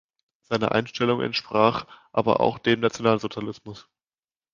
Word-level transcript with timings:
Seine 0.41 0.71
Einstellung 0.71 1.21
entsprach 1.21 1.85
aber 2.11 2.39
auch 2.39 2.57
dem 2.57 2.79
Nationalsozialismus. 2.79 3.87